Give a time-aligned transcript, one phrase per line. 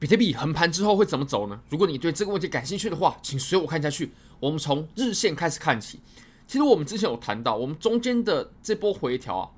[0.00, 1.60] 比特币横盘之后会怎么走呢？
[1.68, 4.12] 如果你对这个问题感兴趣的话，请随我看下去。
[4.38, 5.98] 我们从日线开始看起。
[6.46, 9.50] 其实我们之前有谈到，我们中间的这波回调啊，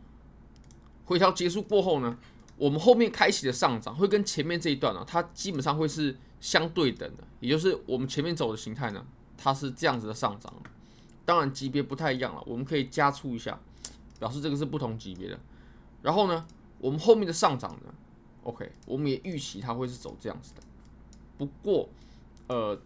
[1.05, 2.17] 回调结束过后呢，
[2.57, 9.05] 我们后面开启的上涨会跟前面这一段呢、啊，它基本上会是相对等的，也就是我们前面走的形态呢，
[9.37, 10.51] 它是这样子的上涨。
[11.27, 13.61] 当然级别不太一样了，我们可以加粗一下，
[14.19, 15.39] 表示这个是不同级别的。
[16.01, 16.47] 然后呢，
[16.79, 17.93] 我们后面的上涨呢
[18.43, 20.63] ？OK，我们也预期它会是走这样子的，
[21.39, 21.89] 不过，
[22.49, 22.81] 呃，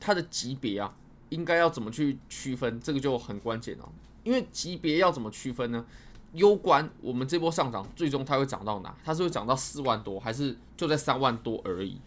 [0.00, 0.94] 它的级别啊，
[1.28, 3.92] 应该要怎么去区分，这个就很关键了。
[4.24, 5.86] 因为级别要怎么区分呢？
[6.32, 8.94] 攸关我们这波上涨最终它会涨到哪？
[9.04, 11.98] 它是会涨到四万多，还是就在三万多而已？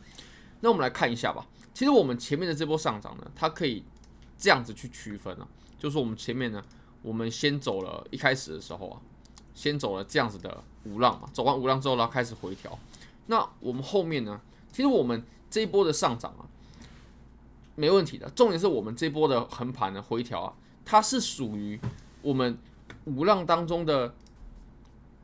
[0.59, 1.47] 那我们来看一下吧。
[1.73, 3.84] 其实我们前面的这波上涨呢，它可以
[4.38, 5.47] 这样子去区分啊，
[5.80, 6.61] 就是我们前面呢，
[7.02, 9.02] 我们先走了一开始的时候啊，
[9.55, 12.77] 先走了这样子的五浪嘛，走完五浪之后，然后开始回调。
[13.27, 14.39] 那我们后面呢？
[14.71, 16.45] 其实我们这一波的上涨啊，
[17.75, 18.29] 没问题的。
[18.29, 20.53] 重点是我们这波的横盘的回调啊，
[20.86, 21.80] 它是属于
[22.21, 22.58] 我们
[23.05, 24.13] 五浪当中的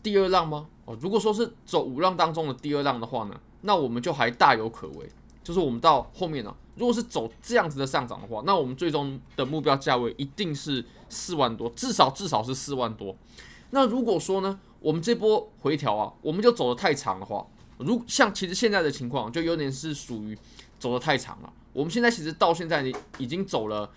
[0.03, 0.67] 第二浪吗？
[0.85, 5.09] 哦，如果说是走五浪当中的第二浪的话呢，那我们就还大有可为。
[5.43, 13.15] 就是我们到后面呢、如果是走这样子的上涨的话，那我们最终的目标价位一定是四万多，至少至少是四万多。
[13.69, 17.43] 那如果说呢，我们这波回调啊，我们就走得太长的话，
[17.79, 20.37] 如像其实现在的情况，就有点是属于
[20.77, 21.51] 走得太长了。
[21.73, 22.85] 我们现在其实到现在
[23.17, 23.89] 已经走了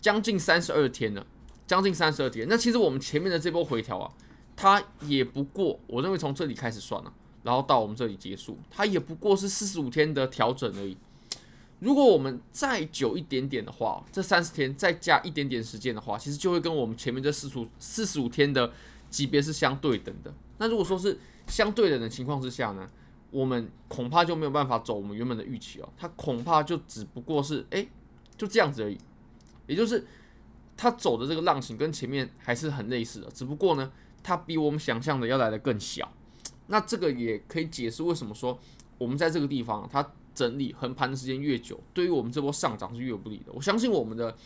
[0.00, 1.26] 将近三十二天了，
[1.66, 2.46] 将近三十二天。
[2.48, 4.10] 那其实我们前面的这波回调啊，
[4.56, 10.96] 它也不过，我认为从这里开始算了，然后到我们这里结束，它也不过是四十五天的调整而已。
[11.80, 18.72] 如果我们再久一点点的话，这三十天再加一点点时间的话，其实就会跟我们前面这四十五四十五天的
[19.12, 20.34] 级别是相对等的。
[20.58, 22.90] 那如果说是相对等的情况之下呢？
[23.30, 27.88] 我们恐怕就没有办法走我们原本的预期哦，它恐怕就只不过是哎，
[28.36, 28.98] 就这样子而已，
[29.66, 30.06] 也就是
[30.76, 33.90] 它走的这个浪形跟前面还是很类似的，只不过呢，
[34.22, 36.12] 它比我们想象的要来的更小。
[36.66, 38.58] 那这个也可以解释为什么说
[38.98, 43.52] 我们在这个地方它整理横盘的时间越久，对于我们这波上涨是越不利的。
[43.54, 44.36] 我相信我们的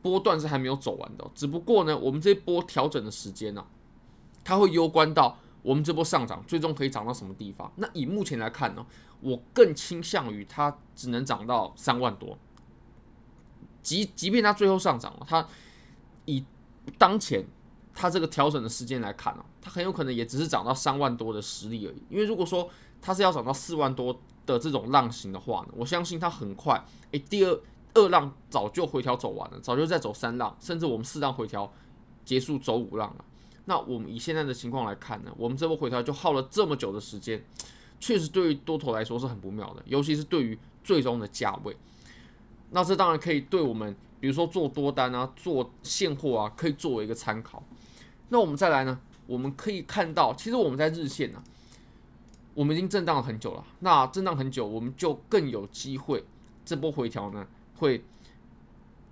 [0.00, 3.66] 波段是还没有走完的，只不过呢，我们这波调整的时间呢，
[4.44, 5.38] 它会攸关到。
[5.62, 7.72] 我们这波上涨最终可以涨到什么地方？
[7.76, 8.84] 那以目前来看呢，
[9.22, 12.36] 我更倾向于它只能涨到三万多。
[13.82, 15.48] 即即便它最后上涨了，它
[16.26, 16.44] 以
[16.98, 17.42] 当前
[17.94, 22.02] 它这个调整的时间来看呢，它很有可能也只是涨到三万多的实力而已。
[22.10, 22.68] 因为如果说
[23.00, 27.60] 它是要涨到四万多的这种浪形的话呢，我相信它很快，诶，第二
[27.94, 31.72] 二浪早就回调走完了，早就在走三浪，甚至我们四浪回调
[32.22, 33.24] 结束走五浪了。
[33.66, 37.42] 那我们以现在的情况来看呢，我们这波回调就耗了这么久的时间，
[37.98, 41.76] 确实对于多头来说是很不妙的，尤其是对于最终的价位。
[42.70, 47.62] 那这当然可以对我们，比如说做多单啊、做现货啊，可以作为一个参考。
[48.28, 51.42] 那我们再来呢，我们可以看到，其实我们在日线呢，
[52.52, 53.64] 我们已经震荡了很久了。
[53.80, 56.24] 那震荡很久，我们就更有机会，
[56.64, 57.46] 这波回调呢
[57.76, 58.04] 会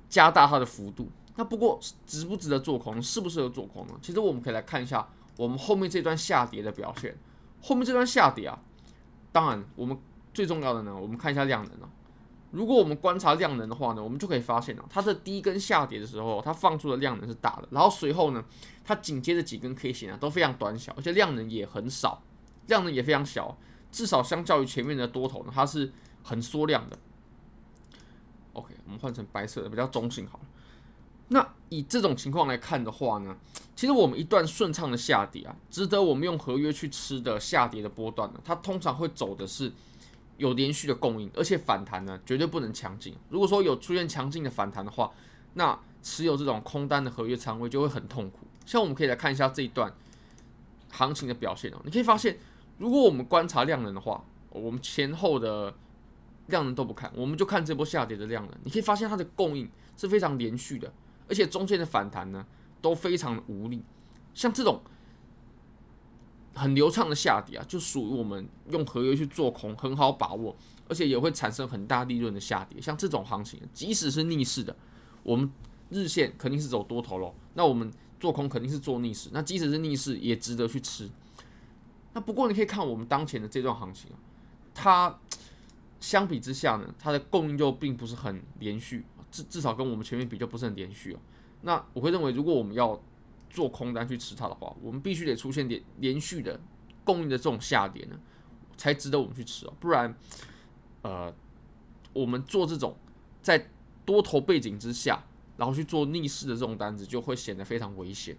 [0.09, 1.09] 加大它的幅度。
[1.37, 3.95] 那不过值不值得做空，适不适合做空呢？
[4.03, 7.17] 其实我们可以来看一下我们后面这段下跌的表现。
[7.63, 8.61] 后面这段下跌啊，
[9.31, 9.97] 当然我们
[10.35, 11.89] 最重要的呢，我们看一下量能啊。
[12.51, 18.45] 如果我们观察量能的话呢，我们就可以发现啊，它的第一根下跌的时候，它放出的量能是大的，然后随后呢，
[18.85, 22.23] 它紧接着几根 K 线啊都非常短小，而且量能也很少，
[22.67, 23.57] 量能也非常小，
[23.91, 25.91] 至少相较于前面的多头呢，它是
[26.23, 26.99] 很缩量的。
[28.53, 30.45] OK，我们换成白色的比较中性好了。
[31.73, 33.35] 以这种情况来看的话呢，
[33.75, 39.73] 其实我们一段顺畅的下跌啊，值得我们用合约去吃的下跌的波段呢，它通常会走的是
[40.37, 43.17] 有连续的供应，而且反弹呢绝对不能强劲。
[43.31, 45.11] 如果说有出现强劲的反弹的话，
[45.55, 48.41] 那持有这种空单的合约仓位就会很痛苦。
[48.67, 49.91] 像我们可以来看一下这一段
[50.91, 52.39] 行情的表现哦，你可以发现，
[52.77, 55.75] 如果我们观察量能的话，我们前后的
[56.49, 60.93] 量能都不看，我们就看这波下跌的量能，你可以发现它的供应是非常连续的。
[61.33, 62.47] 而且中间的反弹呢，
[62.83, 63.83] 都非常的无力。
[64.35, 64.83] 像这种
[66.55, 70.55] 很流畅的下跌啊，就属于我们用合约去做空很好把握，
[70.91, 72.79] 而且也会产生很大利润的下跌。
[72.79, 74.77] 像这种行情，即使是逆势的，
[75.23, 75.51] 我们
[75.89, 77.35] 日线肯定是走多头喽。
[77.55, 77.91] 那我们
[78.21, 79.31] 做空肯定是做逆势。
[79.33, 81.09] 那即使是逆势，也值得去吃。
[82.13, 84.21] 那不过你可以看我们当前的这段行情啊，
[84.75, 85.19] 它
[85.99, 89.07] 相比之下呢，它的供应就并不是很连续。
[89.33, 91.19] 至至少跟我们前面比较不是很连续哦。
[91.63, 93.01] 那我会认为，如果我们要
[93.51, 96.61] 做空单去吃它的话，我们必须得出现点连续的
[97.03, 98.19] 供应的这种下跌呢，
[98.77, 99.75] 才值得我们去吃哦。
[99.81, 100.15] 不然
[101.03, 101.35] 呃，
[102.13, 102.97] 我们做这种
[103.41, 103.71] 在
[104.05, 105.25] 多头背景之下，
[105.57, 108.37] 然后去做逆势的这种单子，就会显得非常危险。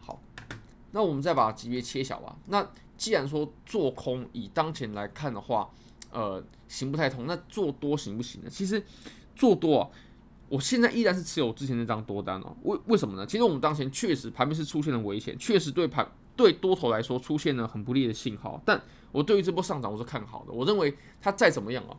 [0.00, 0.20] 好，
[0.92, 2.36] 那我们再把级别切小吧。
[2.46, 5.70] 那既然说做空以当前来看的话，
[6.14, 7.26] 呃，行不太通。
[7.26, 8.48] 那做多行不行呢？
[8.48, 8.80] 其实
[9.34, 9.90] 做多啊，
[10.48, 12.56] 我现在依然是持有之前那张多单哦。
[12.62, 13.26] 为为什么呢？
[13.26, 18.62] 其实我们当前确实盘面是出现了危险，确实对盘对多头来说出现了很不利的信号。
[18.64, 18.80] 但
[19.10, 20.52] 我对于这波上涨我是看好的。
[20.52, 21.96] 我认为它再怎么样啊，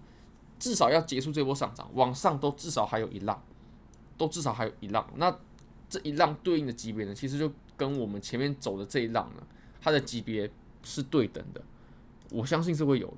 [0.57, 3.43] 至少要结束这波上涨，往上都至少还有一浪，
[4.17, 5.05] 都至少还有一浪。
[5.17, 5.37] 那
[5.89, 9.43] 这一浪对应的级别呢，其实就跟我们前面走的这一浪呢，
[9.81, 10.49] 它的级别
[10.83, 11.61] 是对等的。
[12.31, 13.17] 我相信是会有的。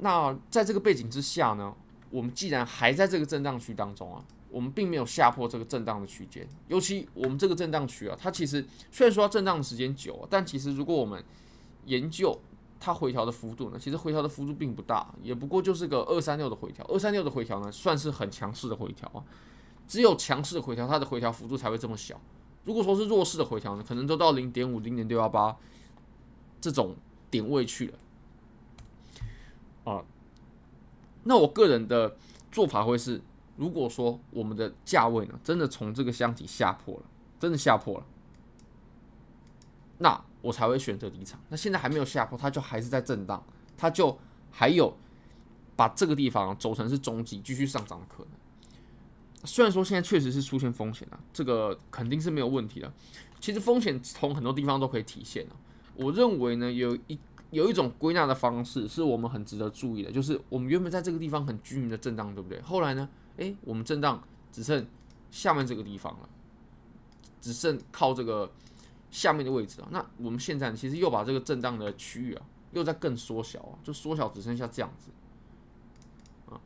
[0.00, 1.74] 那在这个背景之下呢，
[2.10, 6.46] 我们既然还在这个震荡区当中啊，我们并没有下破这个震荡的区间。
[6.68, 11.22] 尤其我们这个震荡区啊，它其实虽然说它震荡的时间久，但其实如果我们
[11.84, 12.38] 研究
[12.78, 16.84] 它回调的幅度呢，其实回调的幅度并不大，也不过就是个二三六的回调。
[16.86, 19.22] 二三六的回调呢，算是很强势的回调啊。
[19.86, 22.18] 只有强势的回调，它的回调幅度才会这么小。
[22.64, 25.56] 如果说是弱势的回调呢，可能都到零点五、零点六幺八
[26.60, 26.94] 这种
[27.30, 27.98] 点位去了。
[29.84, 30.04] 啊，
[31.24, 32.16] 那我个人的
[32.52, 33.20] 做法会是，
[33.56, 37.02] 如果说我们的价位呢，真的从这个箱体下破了，
[37.38, 38.06] 真的下破了，
[39.98, 41.40] 那我才会选择离场。
[41.48, 43.42] 那现在还没有下破，它就还是在震荡，
[43.76, 44.18] 它就
[44.50, 44.94] 还有
[45.76, 48.32] 把这个地方走成是中级继续上涨的可能。
[49.44, 52.92] 虽然说现在确实是出现风险了，这个肯定是没有问题的。
[53.40, 55.46] 其实风险从很多地方都可以体现。
[55.94, 57.18] 我认为呢，有一。
[57.50, 62.60] 有一种归纳的方式是我们很值得注意的，就是我们原本在这个地方很均匀的震荡，对不对？
[62.62, 63.08] 后来呢，
[63.38, 64.86] 诶，我们震荡只剩
[65.30, 66.28] 下面这个地方了，
[67.40, 68.50] 只剩靠这个
[69.10, 69.88] 下面的位置啊。
[69.90, 72.42] 那我们现在其实又把这个震荡的区域啊，
[72.72, 75.10] 又在更缩小，就缩小只剩下这样子
[76.52, 76.60] 啊，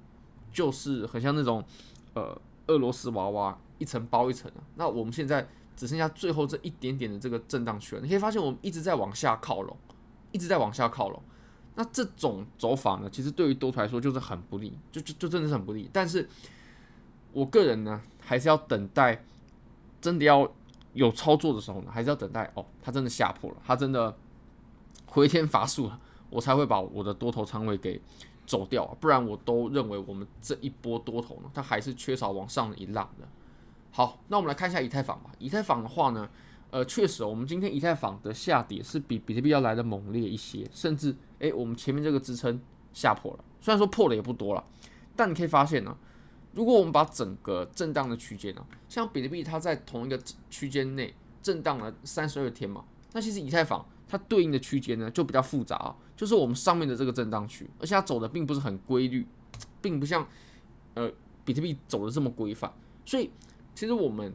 [0.52, 1.64] 就是很像那种
[2.12, 4.60] 呃俄罗斯娃娃一层包一层啊。
[4.74, 9.74] 那我们现在只剩下最后这一点点的这个震荡区了，你可以发现我们一直在往下靠拢。
[10.34, 11.22] 一直在往下靠拢，
[11.76, 15.88] 那这种走法呢，其实对于多头来说就是很不利，就就就真的是很不利。
[15.92, 16.28] 但是
[17.32, 19.24] 我个人呢，还是要等待
[20.00, 20.50] 真的要
[20.92, 24.16] 有操作的时候呢，还是要等待哦，它真的下破了，它真的
[25.06, 26.00] 回天乏术了，
[26.30, 28.00] 我才会把我的多头仓位给
[28.44, 28.84] 走掉。
[29.00, 33.28] 不然我都认为我们这一波多头呢，它还是缺少往上的一浪的。
[33.92, 35.30] 好，那我们来看一下以太坊吧。
[35.38, 36.28] 以太坊的话呢，
[36.74, 42.60] 呃，确实，我们今天以太坊的下跌是比比特币要来的猛烈一些，甚至，诶，我们前面这个支撑
[42.92, 44.64] 下破了，虽然说破的也不多了，
[45.14, 45.96] 但你可以发现呢，
[46.52, 59.24] 如果我们把整个震荡的区间呢，像比特币它在同一个区间内震荡了三十二天嘛，那其实以太坊它对应的区间呢就比较复杂啊，就是我们上面的这个震荡区，而且它走的并不是很规律，
[59.80, 60.26] 并不像
[60.94, 61.08] 呃
[61.44, 62.74] 比特币走的这么规范，
[63.06, 63.30] 所以
[63.76, 64.34] 其实我们。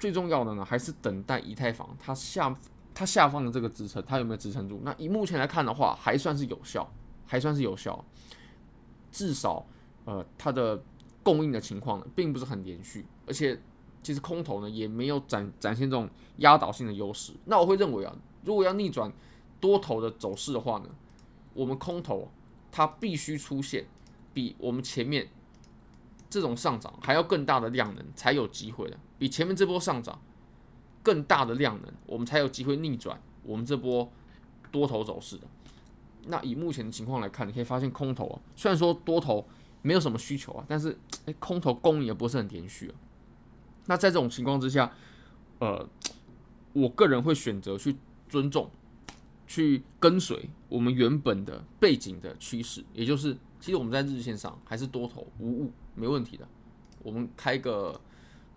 [0.00, 2.52] 最重要的呢，还是等待以太坊它下
[2.94, 4.80] 它下方的这个支撑，它有没有支撑住？
[4.82, 6.90] 那以目前来看的话，还算是有效，
[7.26, 8.02] 还算是有效。
[9.12, 9.66] 至少，
[10.06, 10.82] 呃，它的
[11.22, 13.60] 供应的情况呢，并不是很连续，而且
[14.02, 16.08] 其实空头呢也没有展展现这种
[16.38, 17.34] 压倒性的优势。
[17.44, 19.12] 那我会认为啊，如果要逆转
[19.60, 20.88] 多头的走势的话呢，
[21.52, 22.28] 我们空头
[22.72, 23.84] 它必须出现
[24.32, 25.28] 比我们前面。
[26.30, 30.22] 这种上涨还要更大的量能才有机会的，比前面这波上涨
[31.02, 34.08] 更大的量能，我们才有机会逆转我们这波
[34.70, 35.48] 多头走势的。
[36.26, 39.44] 那以目前的情况来看，你可以发现空头啊，虽然说多头
[39.82, 42.94] 没有什么需求啊，但是诶，空头供应也不是很连续。
[43.86, 44.92] 那在这种情况之下，
[45.58, 45.88] 呃，
[46.72, 47.96] 我个人会选择去
[48.28, 48.70] 尊重、
[49.48, 53.36] 去跟随我们原本的背景的趋势，也就是。
[53.60, 56.48] 其实我们在日线上还是多头无误，没问题的。
[57.02, 58.00] 我们开个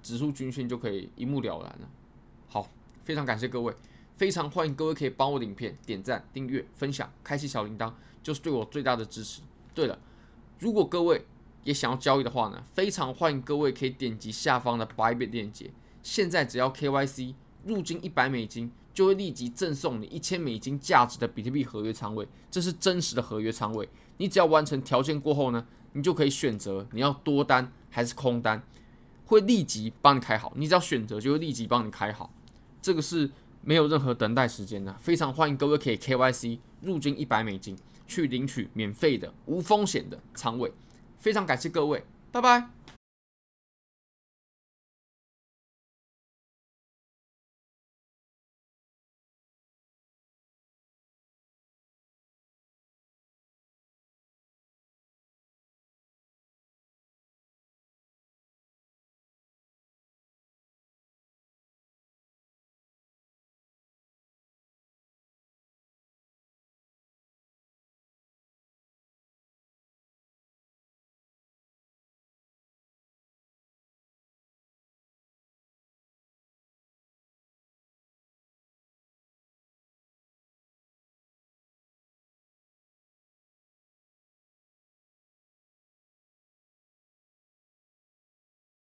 [0.01, 1.89] 指数均线就可以一目了然了。
[2.47, 2.69] 好，
[3.03, 3.73] 非常感谢各位，
[4.15, 7.91] 非常欢迎各位可以帮我的影片点赞、订阅、分享、开启小铃铛，
[8.21, 9.41] 就是对我最大的支持。
[9.73, 9.99] 对了，
[10.59, 11.25] 如果各位
[11.63, 17.33] 也想要交易的话呢，非常欢迎各位可以点击下方的白币链接，现在只要 KYC
[17.65, 23.87] 入金一百美金，就会立即赠送你一千美金价值的比特币合约仓位，这是真实的合约仓位。
[24.23, 28.63] 你只要完成条件过后呢，你就可以选择你要多单还是空单，
[29.25, 30.53] 会立即帮你开好。
[30.55, 32.33] 你只要选择，就会立即帮你开好。
[32.81, 37.77] 这个是没有任何等待时间的，非常欢迎各位可以 KYC 入金一百美金
[38.07, 40.71] 去领取免费的无风险的仓位。
[41.19, 42.69] 非常感谢各位，拜拜。